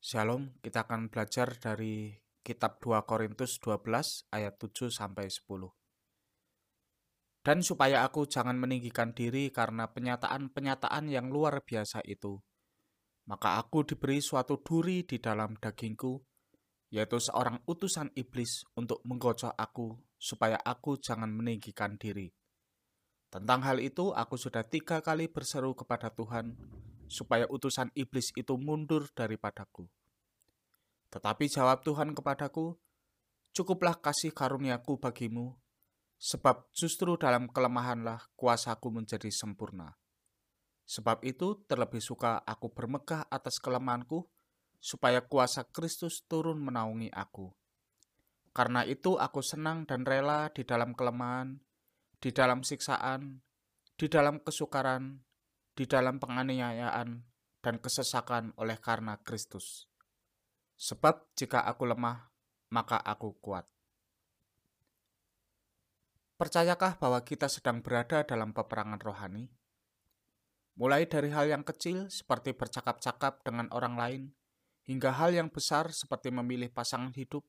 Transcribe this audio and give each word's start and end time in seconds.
Shalom, 0.00 0.56
kita 0.64 0.88
akan 0.88 1.12
belajar 1.12 1.60
dari 1.60 2.08
kitab 2.40 2.80
2 2.80 3.04
Korintus 3.04 3.60
12 3.60 4.32
ayat 4.32 4.56
7 4.56 4.88
sampai 4.88 5.28
10. 5.28 5.68
Dan 7.44 7.60
supaya 7.60 8.00
aku 8.08 8.24
jangan 8.24 8.56
meninggikan 8.56 9.12
diri 9.12 9.52
karena 9.52 9.92
penyataan-penyataan 9.92 11.04
yang 11.04 11.28
luar 11.28 11.60
biasa 11.60 12.00
itu, 12.08 12.40
maka 13.28 13.60
aku 13.60 13.84
diberi 13.84 14.24
suatu 14.24 14.64
duri 14.64 15.04
di 15.04 15.20
dalam 15.20 15.60
dagingku, 15.60 16.16
yaitu 16.96 17.20
seorang 17.20 17.60
utusan 17.68 18.08
iblis 18.16 18.64
untuk 18.80 19.04
menggocok 19.04 19.52
aku 19.52 20.00
supaya 20.16 20.56
aku 20.64 20.96
jangan 20.96 21.28
meninggikan 21.28 22.00
diri. 22.00 22.32
Tentang 23.28 23.60
hal 23.68 23.76
itu, 23.84 24.16
aku 24.16 24.40
sudah 24.40 24.64
tiga 24.64 25.04
kali 25.04 25.28
berseru 25.28 25.76
kepada 25.76 26.08
Tuhan 26.08 26.56
supaya 27.10 27.50
utusan 27.50 27.90
iblis 27.98 28.30
itu 28.38 28.54
mundur 28.54 29.10
daripadaku. 29.10 29.90
Tetapi 31.10 31.44
jawab 31.50 31.82
Tuhan 31.82 32.14
kepadaku, 32.14 32.78
Cukuplah 33.50 33.98
kasih 33.98 34.30
karuniaku 34.30 35.02
bagimu, 35.02 35.58
sebab 36.22 36.70
justru 36.70 37.18
dalam 37.18 37.50
kelemahanlah 37.50 38.30
kuasaku 38.38 38.94
menjadi 38.94 39.26
sempurna. 39.26 39.98
Sebab 40.86 41.26
itu 41.26 41.58
terlebih 41.66 41.98
suka 41.98 42.38
aku 42.46 42.70
bermegah 42.70 43.26
atas 43.26 43.58
kelemahanku, 43.58 44.30
supaya 44.78 45.18
kuasa 45.26 45.66
Kristus 45.66 46.22
turun 46.30 46.62
menaungi 46.62 47.10
aku. 47.10 47.50
Karena 48.54 48.86
itu 48.86 49.18
aku 49.18 49.42
senang 49.42 49.82
dan 49.82 50.06
rela 50.06 50.46
di 50.54 50.62
dalam 50.62 50.94
kelemahan, 50.94 51.58
di 52.22 52.30
dalam 52.30 52.62
siksaan, 52.62 53.42
di 53.98 54.06
dalam 54.06 54.38
kesukaran, 54.46 55.26
di 55.80 55.88
dalam 55.88 56.20
penganiayaan 56.20 57.24
dan 57.64 57.74
kesesakan 57.80 58.52
oleh 58.60 58.76
karena 58.76 59.16
Kristus. 59.24 59.88
Sebab 60.76 61.32
jika 61.32 61.64
aku 61.64 61.88
lemah, 61.88 62.28
maka 62.68 63.00
aku 63.00 63.32
kuat. 63.40 63.64
Percayakah 66.36 67.00
bahwa 67.00 67.24
kita 67.24 67.48
sedang 67.48 67.80
berada 67.80 68.20
dalam 68.28 68.52
peperangan 68.52 69.00
rohani? 69.00 69.48
Mulai 70.76 71.08
dari 71.08 71.32
hal 71.32 71.48
yang 71.48 71.64
kecil 71.64 72.12
seperti 72.12 72.52
bercakap-cakap 72.52 73.40
dengan 73.40 73.72
orang 73.72 73.96
lain, 73.96 74.22
hingga 74.84 75.16
hal 75.16 75.32
yang 75.32 75.48
besar 75.48 75.96
seperti 75.96 76.28
memilih 76.28 76.68
pasangan 76.68 77.16
hidup, 77.16 77.48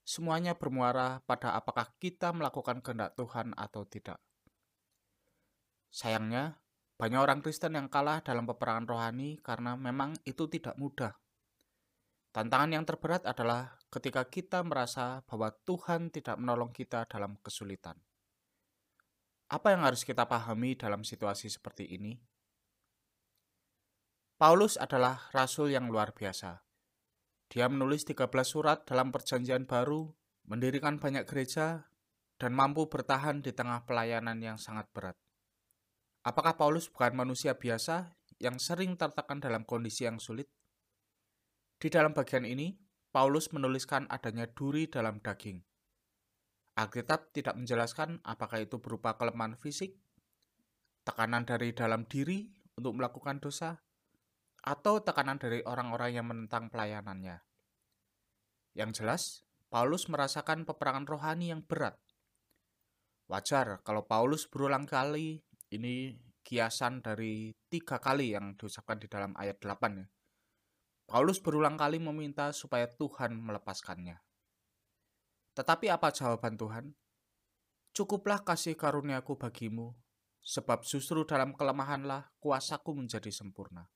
semuanya 0.00 0.56
bermuara 0.56 1.20
pada 1.28 1.52
apakah 1.52 1.92
kita 2.00 2.32
melakukan 2.32 2.80
kehendak 2.80 3.20
Tuhan 3.20 3.52
atau 3.52 3.84
tidak. 3.84 4.16
Sayangnya, 5.92 6.59
banyak 7.00 7.16
orang 7.16 7.40
Kristen 7.40 7.80
yang 7.80 7.88
kalah 7.88 8.20
dalam 8.20 8.44
peperangan 8.44 8.84
rohani 8.84 9.40
karena 9.40 9.72
memang 9.72 10.20
itu 10.28 10.44
tidak 10.52 10.76
mudah. 10.76 11.16
Tantangan 12.28 12.76
yang 12.76 12.84
terberat 12.84 13.24
adalah 13.24 13.80
ketika 13.88 14.28
kita 14.28 14.60
merasa 14.60 15.24
bahwa 15.24 15.48
Tuhan 15.64 16.12
tidak 16.12 16.36
menolong 16.36 16.76
kita 16.76 17.08
dalam 17.08 17.40
kesulitan. 17.40 17.96
Apa 19.48 19.72
yang 19.72 19.88
harus 19.88 20.04
kita 20.04 20.28
pahami 20.28 20.76
dalam 20.76 21.00
situasi 21.00 21.48
seperti 21.48 21.88
ini? 21.88 22.20
Paulus 24.36 24.76
adalah 24.76 25.32
rasul 25.32 25.72
yang 25.72 25.88
luar 25.88 26.12
biasa. 26.12 26.60
Dia 27.48 27.72
menulis 27.72 28.04
13 28.04 28.28
surat 28.44 28.84
dalam 28.84 29.08
perjanjian 29.08 29.64
baru, 29.64 30.04
mendirikan 30.44 31.00
banyak 31.00 31.24
gereja, 31.24 31.88
dan 32.36 32.52
mampu 32.52 32.92
bertahan 32.92 33.40
di 33.40 33.56
tengah 33.56 33.88
pelayanan 33.88 34.36
yang 34.44 34.60
sangat 34.60 34.84
berat. 34.92 35.16
Apakah 36.20 36.60
Paulus 36.60 36.92
bukan 36.92 37.16
manusia 37.16 37.56
biasa 37.56 38.12
yang 38.36 38.60
sering 38.60 39.00
tertekan 39.00 39.40
dalam 39.40 39.64
kondisi 39.64 40.04
yang 40.04 40.20
sulit? 40.20 40.52
Di 41.80 41.88
dalam 41.88 42.12
bagian 42.12 42.44
ini, 42.44 42.76
Paulus 43.08 43.48
menuliskan 43.56 44.04
adanya 44.12 44.44
duri 44.44 44.84
dalam 44.84 45.24
daging. 45.24 45.64
Alkitab 46.76 47.32
tidak 47.32 47.56
menjelaskan 47.56 48.20
apakah 48.20 48.60
itu 48.60 48.76
berupa 48.84 49.16
kelemahan 49.16 49.56
fisik, 49.56 49.96
tekanan 51.08 51.48
dari 51.48 51.72
dalam 51.72 52.04
diri 52.04 52.52
untuk 52.76 53.00
melakukan 53.00 53.40
dosa, 53.40 53.80
atau 54.60 55.00
tekanan 55.00 55.40
dari 55.40 55.64
orang-orang 55.64 56.20
yang 56.20 56.28
menentang 56.28 56.68
pelayanannya. 56.68 57.40
Yang 58.76 58.90
jelas, 59.00 59.22
Paulus 59.72 60.04
merasakan 60.12 60.68
peperangan 60.68 61.08
rohani 61.08 61.48
yang 61.48 61.64
berat. 61.64 61.96
Wajar 63.26 63.80
kalau 63.86 64.04
Paulus 64.04 64.44
berulang 64.44 64.84
kali 64.84 65.40
ini 65.70 66.18
kiasan 66.42 66.98
dari 66.98 67.54
tiga 67.70 68.02
kali 68.02 68.34
yang 68.34 68.58
diucapkan 68.58 68.98
di 68.98 69.06
dalam 69.06 69.32
ayat 69.38 69.62
8 69.62 70.02
ya. 70.02 70.06
Paulus 71.06 71.42
berulang 71.42 71.74
kali 71.74 71.98
meminta 71.98 72.54
supaya 72.54 72.86
Tuhan 72.86 73.34
melepaskannya. 73.34 74.18
Tetapi 75.54 75.90
apa 75.90 76.14
jawaban 76.14 76.54
Tuhan? 76.54 76.94
Cukuplah 77.90 78.46
kasih 78.46 78.78
karuniaku 78.78 79.34
bagimu, 79.34 79.98
sebab 80.38 80.86
justru 80.86 81.26
dalam 81.26 81.50
kelemahanlah 81.58 82.30
kuasaku 82.38 82.94
menjadi 82.94 83.34
sempurna. 83.34 83.90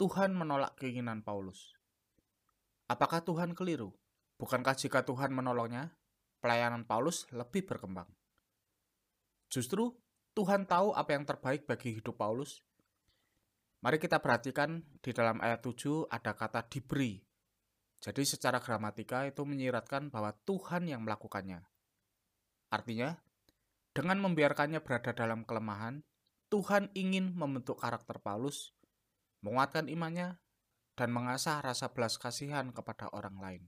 Tuhan 0.00 0.32
menolak 0.32 0.80
keinginan 0.80 1.20
Paulus. 1.20 1.76
Apakah 2.88 3.20
Tuhan 3.20 3.52
keliru? 3.52 3.92
Bukankah 4.40 4.74
jika 4.74 5.04
Tuhan 5.06 5.30
menolongnya, 5.30 5.94
pelayanan 6.40 6.88
Paulus 6.88 7.28
lebih 7.30 7.68
berkembang? 7.68 8.08
Justru 9.52 9.94
Tuhan 10.34 10.66
tahu 10.66 10.90
apa 10.90 11.14
yang 11.14 11.22
terbaik 11.22 11.62
bagi 11.62 11.94
hidup 11.94 12.18
Paulus. 12.18 12.66
Mari 13.86 14.02
kita 14.02 14.18
perhatikan 14.18 14.82
di 14.98 15.14
dalam 15.14 15.38
ayat 15.38 15.62
7 15.62 16.10
ada 16.10 16.34
kata 16.34 16.66
diberi. 16.66 17.22
Jadi 18.02 18.26
secara 18.26 18.58
gramatika 18.58 19.22
itu 19.30 19.46
menyiratkan 19.46 20.10
bahwa 20.10 20.34
Tuhan 20.42 20.90
yang 20.90 21.06
melakukannya. 21.06 21.62
Artinya, 22.74 23.14
dengan 23.94 24.18
membiarkannya 24.26 24.82
berada 24.82 25.14
dalam 25.14 25.46
kelemahan, 25.46 26.02
Tuhan 26.50 26.90
ingin 26.98 27.30
membentuk 27.38 27.78
karakter 27.78 28.18
Paulus, 28.18 28.74
menguatkan 29.46 29.86
imannya, 29.86 30.42
dan 30.98 31.14
mengasah 31.14 31.62
rasa 31.62 31.94
belas 31.94 32.18
kasihan 32.18 32.74
kepada 32.74 33.06
orang 33.14 33.38
lain. 33.38 33.62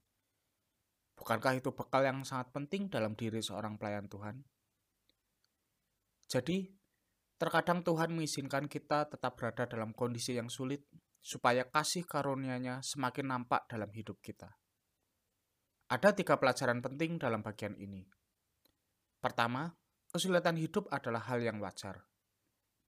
Bukankah 1.15 1.63
itu 1.63 1.71
bekal 1.71 2.03
yang 2.03 2.27
sangat 2.27 2.51
penting 2.51 2.91
dalam 2.91 3.15
diri 3.15 3.39
seorang 3.39 3.79
pelayan 3.79 4.11
Tuhan? 4.11 4.56
Jadi, 6.27 6.67
terkadang 7.39 7.87
Tuhan 7.87 8.11
mengizinkan 8.11 8.67
kita 8.67 9.07
tetap 9.07 9.39
berada 9.39 9.67
dalam 9.71 9.95
kondisi 9.95 10.35
yang 10.35 10.51
sulit 10.51 10.83
supaya 11.23 11.67
kasih 11.67 12.07
karunia-Nya 12.07 12.83
semakin 12.83 13.27
nampak 13.31 13.67
dalam 13.71 13.91
hidup 13.95 14.19
kita. 14.23 14.51
Ada 15.87 16.15
tiga 16.19 16.35
pelajaran 16.35 16.83
penting 16.83 17.19
dalam 17.23 17.47
bagian 17.47 17.79
ini. 17.79 18.03
Pertama, 19.23 19.71
kesulitan 20.11 20.59
hidup 20.59 20.91
adalah 20.91 21.23
hal 21.31 21.39
yang 21.43 21.63
wajar. 21.63 22.03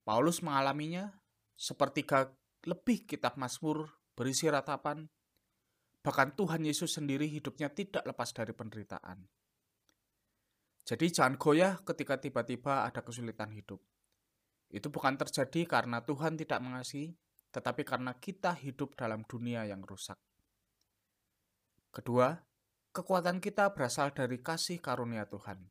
Paulus 0.03 0.43
mengalaminya 0.43 1.19
sepertiga 1.55 2.31
lebih 2.67 3.07
kitab 3.07 3.39
Mazmur 3.39 3.87
berisi 4.15 4.51
ratapan, 4.51 5.07
bahkan 6.03 6.35
Tuhan 6.35 6.67
Yesus 6.67 6.95
sendiri 6.95 7.27
hidupnya 7.31 7.71
tidak 7.71 8.03
lepas 8.03 8.35
dari 8.35 8.51
penderitaan. 8.51 9.23
Jadi 10.89 11.13
jangan 11.13 11.37
goyah 11.37 11.77
ketika 11.85 12.17
tiba-tiba 12.17 12.89
ada 12.89 13.05
kesulitan 13.05 13.53
hidup. 13.53 13.77
Itu 14.73 14.89
bukan 14.89 15.21
terjadi 15.21 15.69
karena 15.69 16.01
Tuhan 16.01 16.33
tidak 16.33 16.57
mengasihi, 16.65 17.13
tetapi 17.53 17.85
karena 17.85 18.17
kita 18.17 18.57
hidup 18.57 18.97
dalam 18.97 19.21
dunia 19.29 19.69
yang 19.69 19.85
rusak. 19.85 20.17
Kedua, 21.93 22.33
kekuatan 22.89 23.37
kita 23.37 23.69
berasal 23.77 24.17
dari 24.17 24.41
kasih 24.41 24.81
karunia 24.81 25.29
Tuhan. 25.29 25.61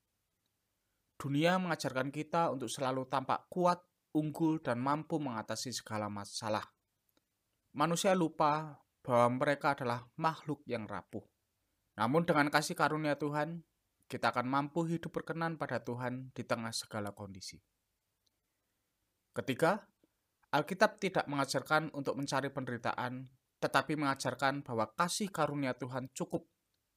Dunia 1.19 1.59
mengajarkan 1.59 2.15
kita 2.15 2.55
untuk 2.55 2.71
selalu 2.71 3.11
tampak 3.11 3.51
kuat, 3.51 3.83
unggul, 4.15 4.63
dan 4.63 4.79
mampu 4.79 5.19
mengatasi 5.19 5.75
segala 5.75 6.07
masalah. 6.07 6.63
Manusia 7.75 8.15
lupa 8.15 8.79
bahwa 9.03 9.43
mereka 9.43 9.75
adalah 9.75 10.07
makhluk 10.15 10.63
yang 10.71 10.87
rapuh. 10.87 11.27
Namun 11.99 12.23
dengan 12.23 12.47
kasih 12.55 12.79
karunia 12.79 13.19
Tuhan, 13.19 13.67
kita 14.09 14.33
akan 14.33 14.49
mampu 14.49 14.89
hidup 14.89 15.13
berkenan 15.13 15.61
pada 15.61 15.85
Tuhan 15.85 16.33
di 16.33 16.43
tengah 16.43 16.73
segala 16.73 17.13
kondisi. 17.13 17.61
Ketiga, 19.37 19.85
Alkitab 20.49 20.97
tidak 20.97 21.29
mengajarkan 21.29 21.93
untuk 21.93 22.17
mencari 22.17 22.49
penderitaan, 22.49 23.29
tetapi 23.61 24.01
mengajarkan 24.01 24.65
bahwa 24.65 24.89
kasih 24.97 25.29
karunia 25.29 25.77
Tuhan 25.77 26.09
cukup, 26.17 26.49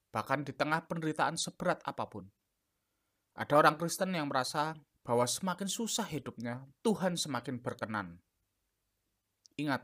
bahkan 0.09 0.47
di 0.47 0.55
tengah 0.55 0.87
penderitaan 0.87 1.35
seberat 1.35 1.83
apa 1.83 2.07
pun. 2.07 2.31
Ada 3.35 3.59
orang 3.59 3.75
Kristen 3.75 4.15
yang 4.15 4.31
merasa 4.31 4.71
bahwa 5.03 5.27
semakin 5.27 5.67
susah 5.67 6.07
hidupnya, 6.07 6.63
Tuhan 6.79 7.19
semakin 7.19 7.59
berkenan. 7.59 8.23
Ingat, 9.59 9.83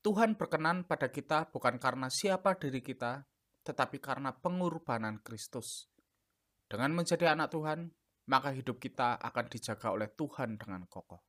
Tuhan 0.00 0.40
berkenan 0.40 0.88
pada 0.88 1.12
kita 1.12 1.52
bukan 1.52 1.76
karena 1.76 2.08
siapa 2.08 2.56
diri 2.56 2.80
kita, 2.80 3.28
tetapi 3.68 4.00
karena 4.00 4.32
pengorbanan 4.32 5.20
Kristus. 5.20 5.92
Dengan 6.68 6.96
menjadi 6.96 7.36
anak 7.36 7.52
Tuhan, 7.52 7.92
maka 8.28 8.50
hidup 8.56 8.80
kita 8.80 9.20
akan 9.20 9.44
dijaga 9.52 9.92
oleh 9.92 10.08
Tuhan 10.12 10.56
dengan 10.56 10.88
kokoh. 10.88 11.20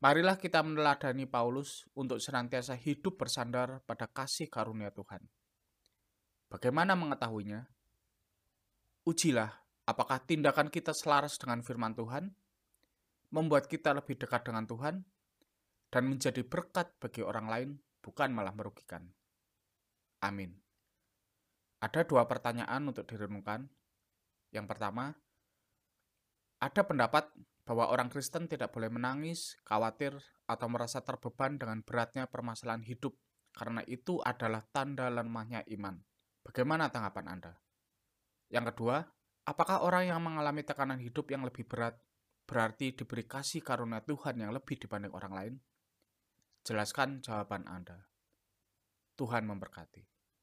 Marilah 0.00 0.40
kita 0.40 0.64
meneladani 0.64 1.28
Paulus 1.28 1.84
untuk 1.92 2.24
senantiasa 2.24 2.72
hidup 2.72 3.20
bersandar 3.20 3.84
pada 3.84 4.08
kasih 4.08 4.48
karunia 4.48 4.88
Tuhan. 4.88 5.20
Bagaimana 6.48 6.96
mengetahuinya? 6.96 7.68
Ujilah 9.04 9.52
apakah 9.84 10.22
tindakan 10.24 10.72
kita 10.72 10.96
selaras 10.96 11.36
dengan 11.36 11.60
firman 11.60 11.92
Tuhan, 11.92 12.32
membuat 13.34 13.68
kita 13.68 13.92
lebih 13.92 14.16
dekat 14.18 14.48
dengan 14.48 14.64
Tuhan, 14.64 15.04
dan 15.90 16.02
menjadi 16.06 16.46
berkat 16.46 16.96
bagi 17.02 17.20
orang 17.20 17.46
lain, 17.50 17.70
bukan 18.00 18.30
malah 18.30 18.54
merugikan. 18.54 19.10
Amin. 20.22 20.69
Ada 21.80 22.04
dua 22.04 22.28
pertanyaan 22.28 22.84
untuk 22.84 23.08
direnungkan. 23.08 23.64
Yang 24.52 24.66
pertama, 24.68 25.16
ada 26.60 26.82
pendapat 26.84 27.32
bahwa 27.64 27.88
orang 27.88 28.12
Kristen 28.12 28.44
tidak 28.52 28.68
boleh 28.74 28.92
menangis, 28.92 29.56
khawatir, 29.64 30.12
atau 30.44 30.66
merasa 30.68 31.00
terbeban 31.00 31.56
dengan 31.56 31.80
beratnya 31.80 32.28
permasalahan 32.28 32.84
hidup, 32.84 33.16
karena 33.56 33.80
itu 33.88 34.20
adalah 34.20 34.60
tanda 34.68 35.08
lemahnya 35.08 35.64
iman. 35.72 35.96
Bagaimana 36.44 36.92
tanggapan 36.92 37.26
Anda? 37.32 37.52
Yang 38.50 38.74
kedua, 38.74 39.06
apakah 39.48 39.86
orang 39.86 40.10
yang 40.10 40.20
mengalami 40.20 40.66
tekanan 40.66 41.00
hidup 41.00 41.30
yang 41.32 41.46
lebih 41.46 41.64
berat 41.64 41.96
berarti 42.44 42.90
diberi 42.90 43.24
kasih 43.24 43.62
karunia 43.62 44.02
Tuhan 44.02 44.42
yang 44.42 44.50
lebih 44.50 44.76
dibanding 44.82 45.14
orang 45.14 45.32
lain? 45.32 45.54
Jelaskan 46.66 47.22
jawaban 47.22 47.64
Anda. 47.70 48.10
Tuhan 49.14 49.46
memberkati. 49.46 50.19